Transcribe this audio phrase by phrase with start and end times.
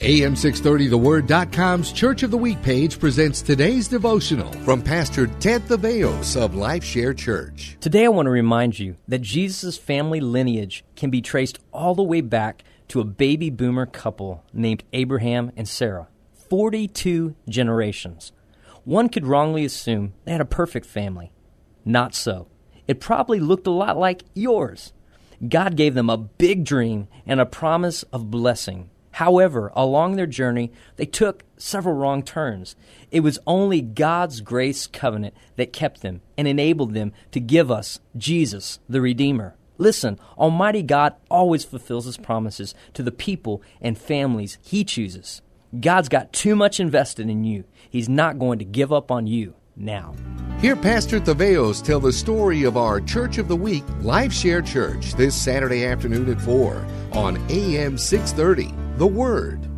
[0.00, 7.16] AM630TheWord.com's Church of the Week page presents today's devotional from Pastor Ted Theveos of LifeShare
[7.16, 7.78] Church.
[7.80, 12.02] Today I want to remind you that Jesus' family lineage can be traced all the
[12.02, 16.08] way back to a baby boomer couple named Abraham and Sarah.
[16.50, 18.32] 42 generations.
[18.84, 21.32] One could wrongly assume they had a perfect family.
[21.86, 22.48] Not so.
[22.86, 24.92] It probably looked a lot like yours.
[25.48, 30.70] God gave them a big dream and a promise of blessing However, along their journey,
[30.96, 32.76] they took several wrong turns.
[33.10, 37.98] It was only God's grace covenant that kept them and enabled them to give us
[38.14, 39.56] Jesus, the Redeemer.
[39.78, 45.40] Listen, Almighty God always fulfills His promises to the people and families He chooses.
[45.80, 47.64] God's got too much invested in you.
[47.88, 50.14] He's not going to give up on you now.
[50.60, 55.34] Hear Pastor Theveos tell the story of our Church of the Week, LifeShare Church, this
[55.34, 59.75] Saturday afternoon at 4 on AM 630 the Word.